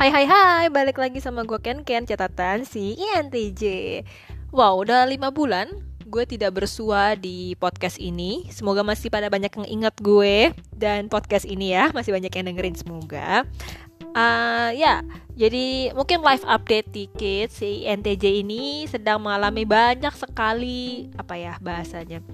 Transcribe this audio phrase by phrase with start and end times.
[0.00, 4.00] Hai hai hai, balik lagi sama gue Ken Ken catatan si INTJ
[4.48, 5.68] Wow, udah 5 bulan
[6.08, 8.48] gue tidak bersua di podcast ini.
[8.48, 12.80] Semoga masih pada banyak yang ingat gue Dan podcast ini ya, masih banyak yang dengerin
[12.80, 13.44] semoga.
[14.16, 15.04] Uh, Ya,
[15.36, 22.24] jadi mungkin live update dikit Si INTJ ini sedang mengalami banyak sekali Apa ya bahasanya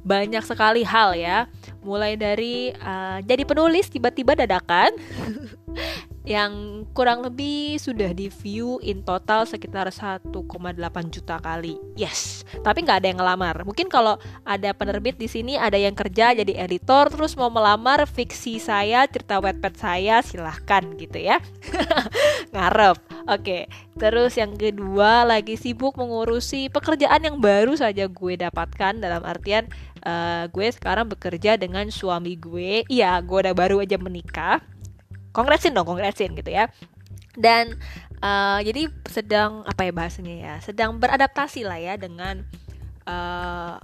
[0.00, 1.44] banyak sekali hal ya.
[1.84, 4.96] Mulai dari uh, jadi penulis tiba-tiba dadakan
[6.30, 10.30] yang kurang lebih sudah di view in total sekitar 1,8
[11.10, 11.74] juta kali.
[11.98, 13.66] Yes, tapi nggak ada yang ngelamar.
[13.66, 14.14] Mungkin kalau
[14.46, 19.42] ada penerbit di sini ada yang kerja jadi editor terus mau melamar fiksi saya, cerita
[19.42, 21.42] wetpad saya, silahkan gitu ya.
[22.54, 23.02] Ngarep.
[23.26, 23.66] Oke,
[23.98, 29.66] terus yang kedua lagi sibuk mengurusi pekerjaan yang baru saja gue dapatkan dalam artian
[30.06, 32.86] uh, gue sekarang bekerja dengan suami gue.
[32.86, 34.62] Iya, gue udah baru aja menikah
[35.30, 36.70] kongresin dong kongresin gitu ya.
[37.38, 37.78] Dan
[38.20, 42.44] uh, jadi sedang apa ya bahasanya ya sedang beradaptasi lah ya dengan
[43.08, 43.80] uh,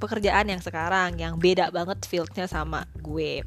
[0.00, 3.44] pekerjaan yang sekarang yang beda banget fieldnya sama gue.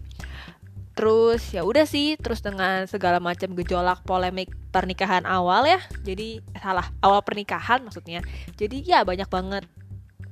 [0.93, 6.93] Terus ya udah sih terus dengan segala macam gejolak polemik pernikahan awal ya jadi salah
[7.01, 8.21] awal pernikahan maksudnya
[8.57, 9.65] jadi ya banyak banget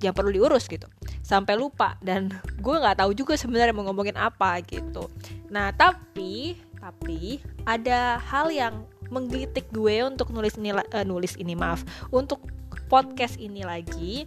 [0.01, 0.85] yang perlu diurus gitu.
[1.25, 2.29] Sampai lupa dan
[2.65, 5.09] gue nggak tahu juga sebenarnya mau ngomongin apa gitu.
[5.49, 11.85] Nah tapi tapi ada hal yang menggelitik gue untuk nulis ini uh, nulis ini maaf
[12.09, 12.41] untuk
[12.89, 14.25] podcast ini lagi.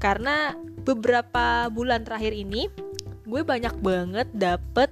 [0.00, 2.72] Karena beberapa bulan terakhir ini
[3.28, 4.88] gue banyak banget dapet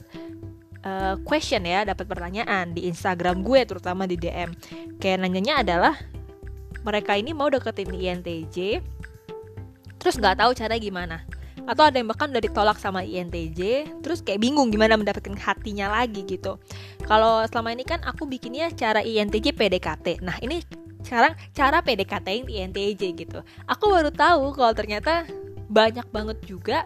[0.84, 4.52] uh, question ya dapet pertanyaan di Instagram gue terutama di DM
[5.00, 5.94] kayak nanyanya adalah
[6.86, 8.84] mereka ini mau deketin INTJ
[9.98, 11.26] terus nggak tahu cara gimana
[11.66, 16.22] atau ada yang bahkan udah ditolak sama INTJ terus kayak bingung gimana mendapatkan hatinya lagi
[16.28, 16.60] gitu.
[17.08, 20.62] Kalau selama ini kan aku bikinnya cara INTJ PDKT nah ini
[21.02, 23.40] sekarang cara PDKT INTJ gitu.
[23.64, 25.24] Aku baru tahu kalau ternyata
[25.68, 26.84] banyak banget juga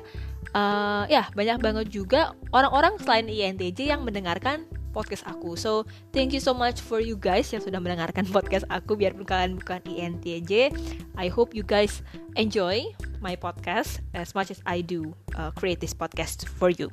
[0.55, 5.57] uh, ya banyak banget juga orang-orang selain INTJ yang mendengarkan podcast aku.
[5.57, 9.57] So, thank you so much for you guys yang sudah mendengarkan podcast aku biarpun kalian
[9.57, 10.71] bukan INTJ.
[11.17, 12.05] I hope you guys
[12.37, 12.85] enjoy
[13.25, 16.93] my podcast as much as I do uh, create this podcast for you.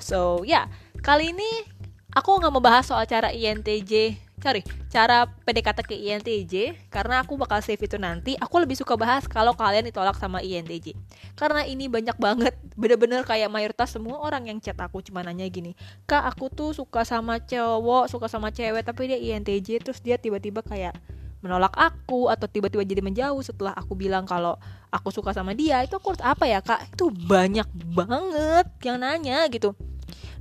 [0.00, 0.64] So, ya, yeah,
[1.04, 1.68] kali ini
[2.16, 4.60] aku nggak mau bahas soal cara INTJ sorry
[4.92, 6.54] cara PDKT ke INTJ
[6.92, 10.92] karena aku bakal save itu nanti aku lebih suka bahas kalau kalian ditolak sama INTJ
[11.32, 15.78] karena ini banyak banget bener-bener kayak mayoritas semua orang yang chat aku cuma nanya gini
[16.10, 20.58] kak aku tuh suka sama cowok suka sama cewek tapi dia INTJ terus dia tiba-tiba
[20.62, 20.98] kayak
[21.44, 24.56] menolak aku atau tiba-tiba jadi menjauh setelah aku bilang kalau
[24.88, 25.84] aku suka sama dia.
[25.84, 26.96] Itu aku harus apa ya kak?
[26.96, 29.76] Itu banyak banget yang nanya gitu.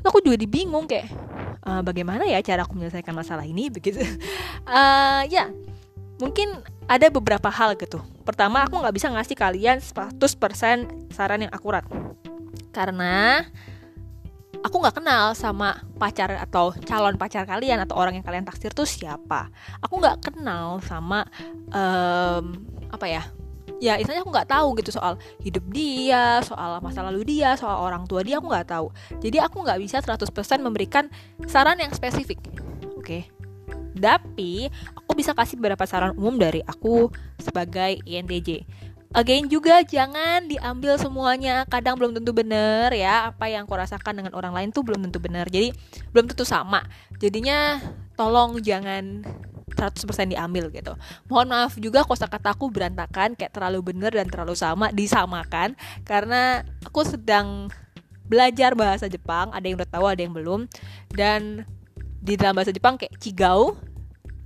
[0.08, 1.12] Aku juga dibingung kayak
[1.68, 3.68] uh, bagaimana ya cara aku menyelesaikan masalah ini?
[3.76, 4.00] Begitu.
[4.64, 5.52] Uh, ya
[6.24, 8.00] mungkin ada beberapa hal gitu.
[8.24, 10.16] Pertama aku nggak bisa ngasih kalian 100%
[11.12, 11.84] saran yang akurat
[12.74, 13.46] karena
[14.64, 18.88] aku nggak kenal sama pacar atau calon pacar kalian atau orang yang kalian taksir tuh
[18.88, 19.52] siapa.
[19.86, 21.28] Aku nggak kenal sama
[21.70, 23.24] um, apa ya?
[23.84, 28.08] Ya istilahnya aku nggak tahu gitu soal hidup dia soal masa lalu dia soal orang
[28.08, 28.90] tua dia aku nggak tahu.
[29.20, 30.32] Jadi aku nggak bisa 100%
[30.64, 31.12] memberikan
[31.46, 32.40] saran yang spesifik.
[32.96, 33.04] Oke.
[33.04, 33.24] Okay?
[33.94, 34.68] tapi
[34.98, 38.66] aku bisa kasih beberapa saran umum dari aku sebagai INTJ
[39.14, 41.70] Again juga jangan diambil semuanya.
[41.70, 43.30] Kadang belum tentu benar ya.
[43.30, 45.70] Apa yang aku rasakan dengan orang lain tuh belum tentu benar Jadi
[46.10, 46.82] belum tentu sama.
[47.22, 47.78] Jadinya
[48.18, 49.22] tolong jangan
[49.78, 50.98] 100% diambil gitu.
[51.30, 55.78] Mohon maaf juga kosakataku berantakan kayak terlalu bener dan terlalu sama disamakan.
[56.02, 57.70] Karena aku sedang
[58.26, 60.66] belajar bahasa Jepang, ada yang udah tahu, ada yang belum.
[61.14, 61.70] Dan
[62.18, 63.76] di dalam bahasa Jepang kayak cigau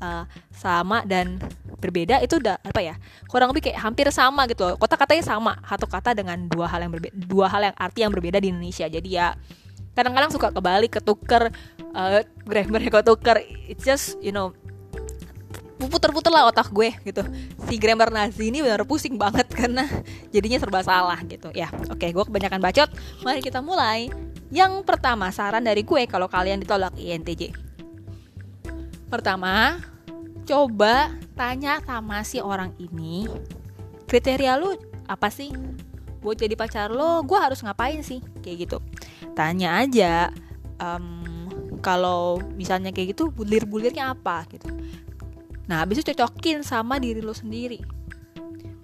[0.02, 1.38] uh, sama dan
[1.78, 2.96] berbeda itu udah apa ya
[3.30, 4.76] kurang lebih kayak hampir sama gitu loh.
[4.78, 8.12] Kata katanya sama satu kata dengan dua hal yang berbeda dua hal yang arti yang
[8.14, 8.86] berbeda di Indonesia.
[8.90, 9.38] Jadi ya
[9.94, 11.54] kadang-kadang suka kebalik ketuker
[11.94, 13.38] uh, grammarnya ketuker.
[13.70, 14.54] It's just you know
[15.78, 17.22] puter-puter lah otak gue gitu.
[17.70, 19.86] Si grammar Nazi ini benar pusing banget karena
[20.34, 21.54] jadinya serba salah gitu.
[21.54, 22.90] Ya oke gue kebanyakan bacot.
[23.22, 24.10] Mari kita mulai.
[24.50, 27.68] Yang pertama saran dari gue kalau kalian ditolak INTJ
[29.08, 29.80] pertama
[30.44, 33.30] coba tanya sama si orang ini
[34.10, 34.74] kriteria lu
[35.06, 35.54] apa sih?
[36.20, 38.20] Buat jadi pacar lo gue harus ngapain sih?
[38.42, 38.78] Kayak gitu.
[39.38, 40.34] Tanya aja
[40.82, 41.48] um,
[41.86, 44.50] kalau misalnya kayak gitu bulir-bulirnya apa?
[44.50, 44.66] Gitu.
[45.70, 47.78] Nah, habis itu cocokin sama diri lo sendiri.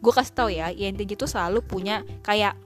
[0.03, 2.59] Gue kasih tau ya, INTJ itu selalu punya kayak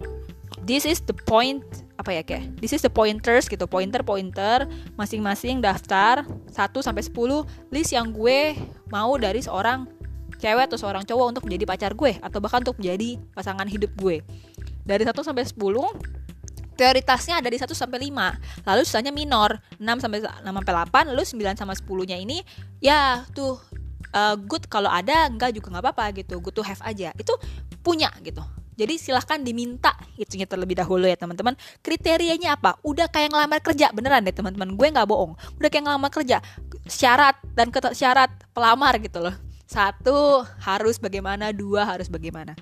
[0.66, 1.64] this is the point
[1.98, 6.54] apa ya kayak this is the pointers gitu pointer pointer masing-masing daftar 1
[6.86, 8.54] sampai 10 list yang gue
[8.94, 9.90] mau dari seorang
[10.38, 14.22] cewek atau seorang cowok untuk menjadi pacar gue atau bahkan untuk menjadi pasangan hidup gue
[14.86, 15.58] dari 1 sampai 10
[16.78, 18.70] prioritasnya ada di 1 sampai 5.
[18.70, 22.46] Lalu sisanya minor, 6 sampai 6 sampai 8, lalu 9 sama 10-nya ini
[22.78, 23.58] ya tuh
[24.14, 26.38] uh, good kalau ada, enggak juga nggak apa-apa gitu.
[26.38, 27.10] Good to have aja.
[27.18, 27.34] Itu
[27.82, 28.46] punya gitu.
[28.78, 31.58] Jadi silahkan diminta itunya terlebih dahulu ya teman-teman.
[31.82, 32.78] Kriterianya apa?
[32.86, 34.78] Udah kayak ngelamar kerja beneran deh teman-teman.
[34.78, 35.34] Gue nggak bohong.
[35.58, 36.38] Udah kayak ngelamar kerja.
[36.86, 39.34] Syarat dan syarat pelamar gitu loh.
[39.66, 42.54] Satu harus bagaimana, dua harus bagaimana.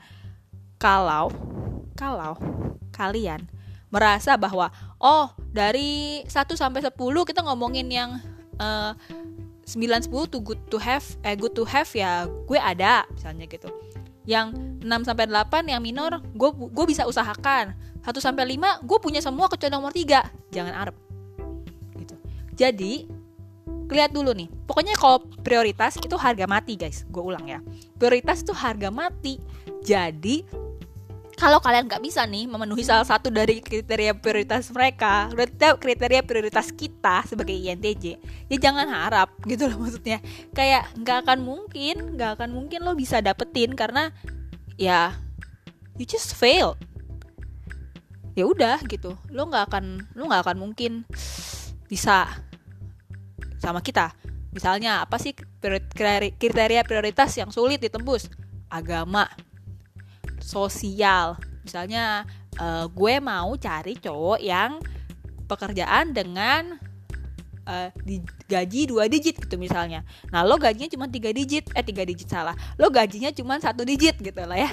[0.80, 1.30] Kalau
[2.00, 2.40] kalau
[2.96, 3.48] kalian
[3.92, 8.20] merasa bahwa oh dari 1 sampai 10 kita ngomongin yang
[8.60, 8.92] uh,
[9.64, 13.72] 9 10 tuh good to have eh good to have ya gue ada misalnya gitu.
[14.26, 17.78] Yang 6 sampai 8 yang minor gue gue bisa usahakan.
[18.02, 20.54] 1 sampai 5 gue punya semua kecuali nomor 3.
[20.54, 20.96] Jangan arep.
[21.98, 22.16] Gitu.
[22.58, 22.94] Jadi
[23.90, 24.50] lihat dulu nih.
[24.66, 27.06] Pokoknya kalau prioritas itu harga mati guys.
[27.10, 27.60] Gue ulang ya.
[27.98, 29.38] Prioritas itu harga mati.
[29.86, 30.65] Jadi
[31.36, 35.28] kalau kalian nggak bisa nih memenuhi salah satu dari kriteria prioritas mereka,
[35.78, 38.06] kriteria prioritas kita sebagai INTJ,
[38.48, 40.24] ya jangan harap gitu loh maksudnya.
[40.56, 44.16] Kayak nggak akan mungkin, nggak akan mungkin lo bisa dapetin karena
[44.80, 45.12] ya
[46.00, 46.80] you just fail.
[48.36, 51.04] Ya udah gitu, lo nggak akan, lo nggak akan mungkin
[51.88, 52.28] bisa
[53.60, 54.12] sama kita.
[54.56, 58.32] Misalnya apa sih kriteria prioritas yang sulit ditembus?
[58.72, 59.28] Agama,
[60.46, 61.42] sosial.
[61.66, 62.30] Misalnya
[62.62, 64.78] uh, gue mau cari cowok yang
[65.50, 66.78] pekerjaan dengan
[67.66, 70.06] uh, di, gaji dua digit gitu misalnya.
[70.30, 72.54] Nah lo gajinya cuma tiga digit eh tiga digit salah.
[72.78, 74.72] Lo gajinya cuma satu digit gitu lah ya.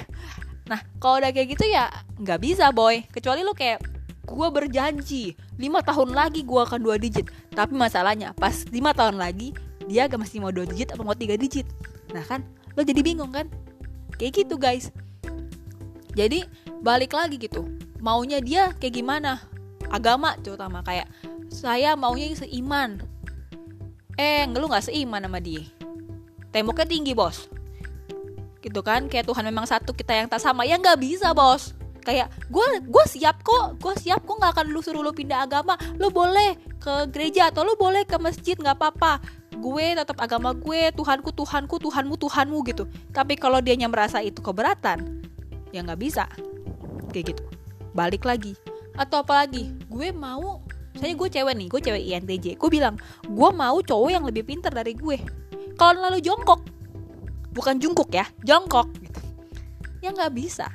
[0.69, 1.89] Nah kalau udah kayak gitu ya
[2.21, 3.01] nggak bisa boy.
[3.09, 3.81] Kecuali lo kayak
[4.23, 7.27] gue berjanji lima tahun lagi gue akan dua digit.
[7.53, 9.51] Tapi masalahnya pas lima tahun lagi
[9.83, 11.67] dia gak masih mau dua digit apa mau tiga digit.
[12.15, 12.45] Nah kan
[12.77, 13.51] lo jadi bingung kan?
[14.15, 14.93] Kayak gitu guys
[16.13, 16.45] jadi
[16.85, 17.65] balik lagi gitu.
[17.97, 19.41] Maunya dia kayak gimana?
[19.89, 21.09] Agama terutama kayak
[21.49, 23.01] saya maunya seiman.
[24.17, 25.65] Eh lu nggak seiman sama dia.
[26.53, 27.49] Temboknya tinggi bos.
[28.61, 29.09] Gitu kan?
[29.09, 30.69] Kayak Tuhan memang satu kita yang tak sama.
[30.69, 31.73] Ya nggak bisa bos.
[32.05, 33.81] Kayak gue gue siap kok.
[33.81, 35.73] Gue siap kok nggak akan lu suruh lu pindah agama.
[35.97, 39.17] Lu boleh ke gereja atau lu boleh ke masjid nggak apa-apa.
[39.57, 42.85] Gue tetap agama gue Tuhanku Tuhanku Tuhanmu Tuhanmu gitu.
[43.09, 45.12] Tapi kalau dia merasa itu keberatan
[45.73, 46.29] ya nggak bisa.
[47.09, 47.43] Kayak gitu.
[47.97, 48.53] Balik lagi.
[48.93, 50.61] Atau apalagi gue mau
[50.93, 54.69] saya gue cewek nih gue cewek INTJ gue bilang gue mau cowok yang lebih pintar
[54.69, 55.17] dari gue.
[55.73, 56.61] Kalau lalu jongkok.
[57.53, 59.19] Bukan jungkuk ya jongkok gitu.
[60.05, 60.69] Ya nggak bisa.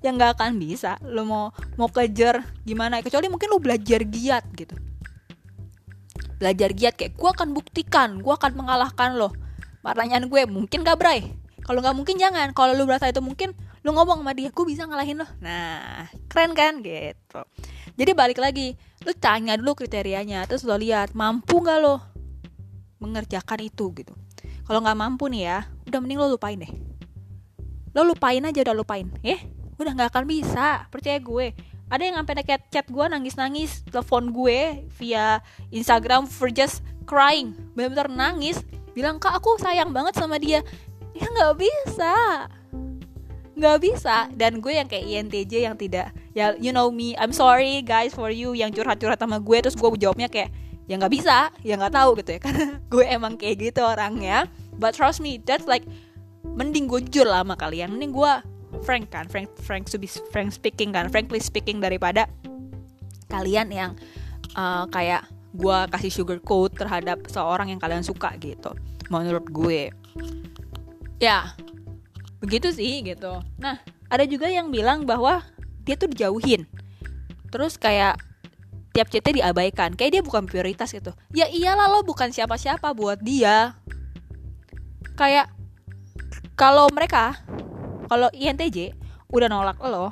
[0.00, 0.96] Ya nggak akan bisa.
[1.04, 3.04] Lo mau mau kejar gimana?
[3.04, 4.72] Kecuali mungkin lo belajar giat gitu.
[6.40, 9.28] Belajar giat kayak gue akan buktikan gue akan mengalahkan lo.
[9.84, 11.20] Pertanyaan gue mungkin gak bray?
[11.64, 12.56] Kalau nggak mungkin jangan.
[12.56, 13.52] Kalau lo berasa itu mungkin
[13.88, 16.84] lu ngomong sama dia gue bisa ngalahin lo nah keren kan?
[16.84, 17.40] Gitu.
[17.96, 21.96] Jadi balik lagi lu tanya dulu kriterianya terus lo lihat mampu nggak lo
[23.00, 23.88] mengerjakan itu?
[23.96, 24.12] Gitu.
[24.68, 25.58] Kalau nggak mampu nih ya
[25.88, 26.68] udah mending lo lupain deh.
[27.96, 29.40] Lo lupain aja udah lupain ya?
[29.80, 31.56] Udah nggak akan bisa percaya gue.
[31.88, 35.40] Ada yang sampai chat chat gue nangis nangis telepon gue via
[35.72, 37.56] Instagram for just crying.
[37.72, 38.60] Benar-benar nangis
[38.92, 40.60] bilang kak aku sayang banget sama dia.
[41.16, 42.12] Ya nggak bisa
[43.58, 44.30] nggak bisa.
[44.32, 48.30] Dan gue yang kayak INTJ yang tidak ya you know me I'm sorry guys for
[48.30, 50.54] you yang curhat-curhat sama gue terus gue jawabnya kayak
[50.88, 52.40] ya nggak bisa ya nggak tahu gitu ya.
[52.46, 54.46] Karena gue emang kayak gitu orangnya.
[54.78, 55.82] But trust me that's like
[56.46, 57.98] mending gue jujur lah sama kalian.
[57.98, 58.32] Mending gue
[58.84, 62.28] frank kan frank frank to be frank speaking kan frankly speaking daripada
[63.32, 63.90] kalian yang
[64.56, 65.24] uh, kayak
[65.56, 68.76] gue kasih sugar coat terhadap seorang yang kalian suka gitu
[69.08, 69.88] menurut gue.
[71.18, 71.56] Ya
[72.38, 73.42] begitu sih gitu.
[73.58, 75.44] Nah ada juga yang bilang bahwa
[75.84, 76.64] dia tuh dijauhin.
[77.48, 78.20] Terus kayak
[78.92, 79.94] tiap chatnya diabaikan.
[79.94, 81.12] Kayak dia bukan prioritas gitu.
[81.32, 83.76] Ya iyalah lo bukan siapa-siapa buat dia.
[85.16, 85.52] Kayak
[86.58, 87.38] kalau mereka
[88.08, 88.96] kalau INTJ
[89.28, 90.08] udah nolak lo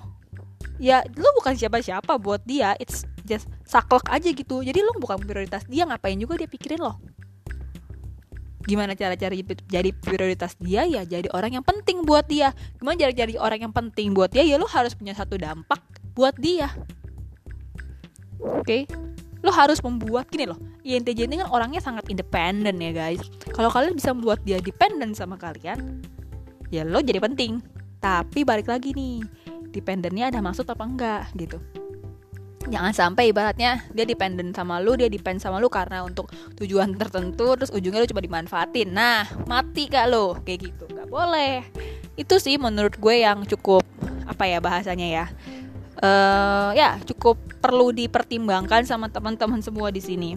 [0.76, 2.76] ya lo bukan siapa-siapa buat dia.
[2.76, 4.60] It's just saklek aja gitu.
[4.60, 7.15] Jadi lo bukan prioritas dia ngapain juga dia pikirin lo
[8.66, 10.84] gimana cara cari jadi prioritas dia?
[10.84, 12.50] Ya jadi orang yang penting buat dia.
[12.76, 14.42] Gimana cara jadi orang yang penting buat dia?
[14.42, 15.80] Ya lo harus punya satu dampak
[16.12, 16.68] buat dia.
[18.42, 18.60] Oke?
[18.66, 18.82] Okay?
[19.44, 20.58] lo harus membuat gini loh.
[20.82, 23.22] INTJ ini kan orangnya sangat independen ya guys.
[23.54, 26.02] Kalau kalian bisa membuat dia dependen sama kalian
[26.74, 27.62] ya lo jadi penting.
[28.02, 29.22] Tapi balik lagi nih
[29.70, 31.62] dependennya ada maksud apa enggak gitu
[32.66, 37.54] jangan sampai ibaratnya dia dependent sama lu dia depend sama lu karena untuk tujuan tertentu
[37.54, 38.88] terus ujungnya lu coba dimanfaatin.
[38.90, 40.38] Nah mati gak lo?
[40.42, 40.84] Kayak gitu.
[40.90, 41.62] Nggak boleh.
[42.18, 43.86] Itu sih menurut gue yang cukup
[44.26, 45.26] apa ya bahasanya ya
[46.02, 50.30] uh, ya cukup perlu dipertimbangkan sama teman-teman semua di sini.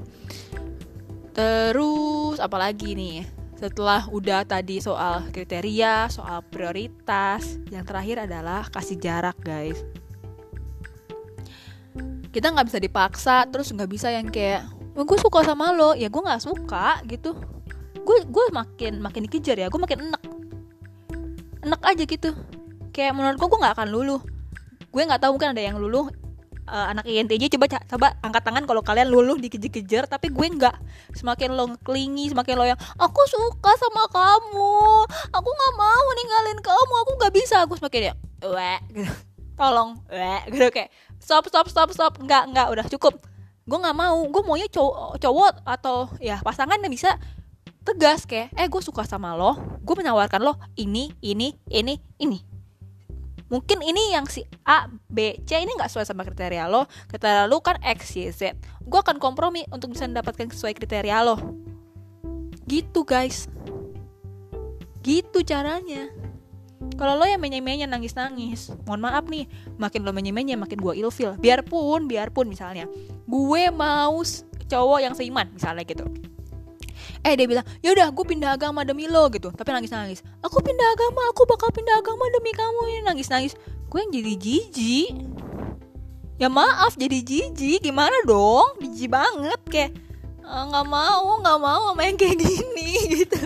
[1.33, 3.25] Terus apalagi nih
[3.59, 9.83] setelah udah tadi soal kriteria, soal prioritas, yang terakhir adalah kasih jarak, guys
[12.29, 15.97] kita nggak bisa dipaksa terus nggak bisa yang kayak gue suka sama lo.
[15.97, 17.33] Ya gue nggak suka gitu.
[18.05, 20.23] Gue gue makin makin dikejar ya gue makin enak
[21.65, 22.31] enak aja gitu.
[22.93, 24.21] Kayak menurut gue gue nggak akan luluh.
[24.89, 26.09] Gue nggak tahu mungkin ada yang luluh
[26.69, 30.75] uh, anak INTJ coba coba angkat tangan kalau kalian luluh dikejar-kejar tapi gue nggak.
[31.17, 34.77] Semakin lo klingi semakin lo yang aku suka sama kamu.
[35.33, 36.93] Aku nggak mau ninggalin kamu.
[37.05, 37.65] Aku nggak bisa.
[37.65, 39.11] Aku semakin ya weh gitu.
[39.59, 42.13] Tolong weh gitu kayak stop stop stop stop.
[42.17, 43.21] Nggak nggak udah cukup.
[43.69, 44.17] Gue nggak mau.
[44.31, 47.19] Gue maunya cowok cowok atau ya pasangan yang bisa
[47.85, 49.55] tegas kayak eh gue suka sama lo.
[49.85, 52.39] Gue menawarkan lo ini ini ini ini.
[53.49, 56.85] Mungkin ini yang si A B C ini nggak sesuai sama kriteria lo.
[57.09, 58.53] Kriteria lo kan X Y Z.
[58.85, 61.37] Gue akan kompromi untuk bisa mendapatkan sesuai kriteria lo.
[62.69, 63.49] Gitu guys.
[65.01, 66.13] Gitu caranya
[66.95, 71.35] kalau lo yang menye-menye nangis-nangis mohon maaf nih makin lo menye-menye makin gue ilfil.
[71.35, 72.87] Biarpun biarpun misalnya
[73.27, 74.23] gue mau
[74.69, 76.07] cowok yang seiman misalnya gitu.
[77.23, 79.51] Eh dia bilang ya udah gue pindah agama demi lo gitu.
[79.51, 82.81] Tapi nangis nangis aku pindah agama aku bakal pindah agama demi kamu.
[82.95, 83.53] Ini nangis nangis
[83.91, 85.11] gue yang jadi jijik.
[86.39, 88.79] Ya maaf jadi jijik gimana dong?
[88.79, 89.91] Jijik banget kayak
[90.47, 93.39] ah, nggak mau nggak mau yang kayak gini gitu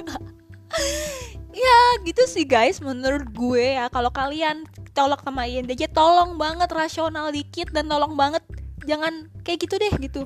[1.53, 3.87] ya gitu sih guys menurut gue ya.
[3.93, 8.43] Kalau kalian tolak sama INTJ tolong banget rasional dikit dan tolong banget
[8.83, 10.21] jangan kayak gitu deh gitu.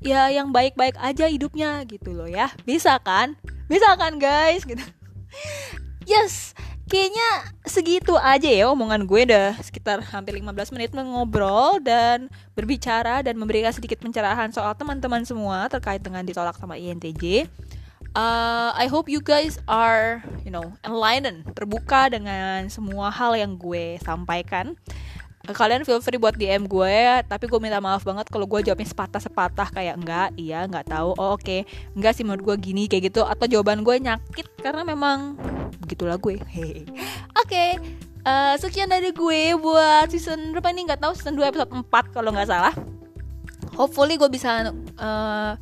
[0.00, 2.50] Ya yang baik-baik aja hidupnya gitu loh ya.
[2.64, 3.36] Bisa kan?
[3.68, 4.64] Bisa kan guys?
[4.64, 4.82] Gitu.
[6.08, 6.56] Yes
[6.88, 7.28] kayaknya
[7.68, 13.70] segitu aja ya omongan gue udah sekitar hampir 15 menit mengobrol dan berbicara dan memberikan
[13.76, 17.44] sedikit pencerahan soal teman-teman semua terkait dengan ditolak sama INTJ
[18.16, 24.00] uh, I hope you guys are you know enlightened terbuka dengan semua hal yang gue
[24.00, 24.78] sampaikan.
[25.48, 29.22] Kalian feel free buat DM gue tapi gue minta maaf banget kalau gue jawabnya sepatah
[29.22, 31.16] sepatah kayak enggak iya nggak tahu.
[31.16, 31.40] Oh, oke.
[31.40, 31.60] Okay.
[31.96, 33.24] enggak sih menurut gue gini kayak gitu.
[33.24, 35.40] Atau jawaban gue nyakit karena memang
[35.80, 36.36] begitulah gue.
[36.36, 36.84] Oke
[37.40, 37.70] okay.
[38.28, 40.84] uh, sekian dari gue buat season berapa ini.
[40.84, 42.76] Nggak tahu season 2 episode 4 kalau nggak salah.
[43.72, 44.68] Hopefully gue bisa
[45.00, 45.56] uh,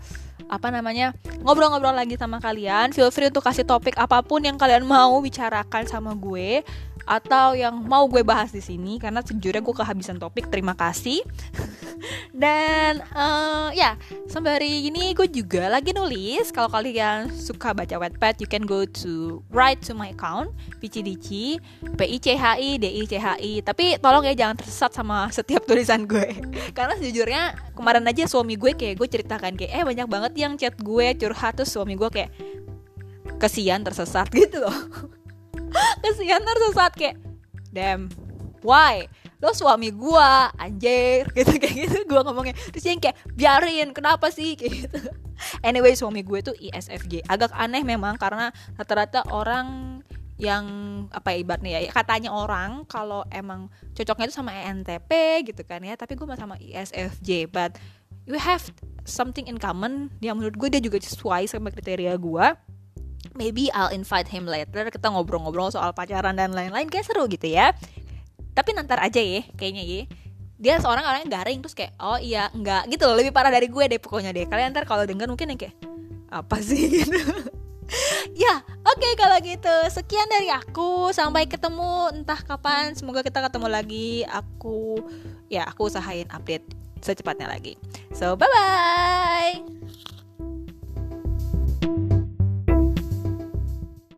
[0.47, 2.95] apa namanya ngobrol-ngobrol lagi sama kalian.
[2.95, 6.62] Feel free untuk kasih topik apa pun yang kalian mau bicarakan sama gue
[7.06, 11.22] atau yang mau gue bahas di sini karena sejujurnya gue kehabisan topik terima kasih.
[12.36, 13.96] Dan uh, ya
[14.28, 16.50] sembari ini gue juga lagi nulis.
[16.50, 20.50] Kalau kalian suka baca wetpad you can go to write to my account
[20.82, 21.56] PCDC
[21.96, 23.62] P I C H I D I C H I.
[23.62, 26.42] Tapi tolong ya jangan tersesat sama setiap tulisan gue.
[26.76, 30.75] Karena sejujurnya kemarin aja suami gue kayak gue ceritakan kayak eh banyak banget yang chat
[30.76, 31.54] gue curhat.
[31.56, 32.34] Tuh suami gue kayak
[33.38, 34.75] kesian tersesat gitu loh
[36.02, 37.16] kesian tersesat kayak
[37.73, 38.09] damn
[38.66, 39.06] why?
[39.38, 41.30] Lo suami gua anjir.
[41.37, 42.59] Gitu kayak gitu gua ngomongnya.
[42.75, 44.54] Terus yang kayak biarin kenapa sih?
[44.59, 44.99] Kayak gitu.
[45.61, 50.00] Anyway suami gue tuh ISFJ agak aneh memang karena rata-rata orang
[50.40, 50.64] yang
[51.12, 55.12] apa ya ibaratnya ya katanya orang kalau emang cocoknya itu sama ENTP
[55.45, 57.76] gitu kan ya tapi gue sama ISFJ but
[58.25, 58.64] we have
[59.04, 60.09] something in common.
[60.25, 62.47] Yang menurut gue dia juga sesuai sama kriteria gue
[63.35, 67.75] maybe I'll invite him later kita ngobrol-ngobrol soal pacaran dan lain-lain kayak seru gitu ya.
[68.54, 70.00] Tapi nanti aja ya kayaknya ya.
[70.56, 73.68] Dia seorang orang yang garing terus kayak oh iya enggak gitu loh lebih parah dari
[73.68, 74.47] gue deh pokoknya deh.
[74.49, 75.76] Kalian ntar kalau denger mungkin yang kayak
[76.33, 76.88] apa sih?
[77.04, 77.21] gitu.
[78.35, 79.76] Ya oke okay, kalau gitu.
[79.92, 82.97] Sekian dari aku sampai ketemu entah kapan.
[82.97, 84.25] Semoga kita ketemu lagi.
[84.26, 85.00] Aku
[85.52, 86.66] ya aku usahain update
[87.04, 87.76] secepatnya lagi.
[88.16, 90.15] So bye bye